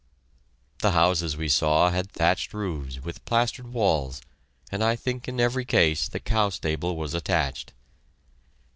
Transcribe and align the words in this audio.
The 0.79 0.93
houses 0.93 1.37
we 1.37 1.47
saw 1.47 1.91
had 1.91 2.11
thatched 2.11 2.55
roofs, 2.55 2.99
with 3.03 3.23
plastered 3.23 3.67
walls, 3.67 4.19
and 4.71 4.83
I 4.83 4.95
think 4.95 5.27
in 5.27 5.39
every 5.39 5.63
case 5.63 6.07
the 6.07 6.19
cow 6.19 6.49
stable 6.49 6.97
was 6.97 7.13
attached. 7.13 7.71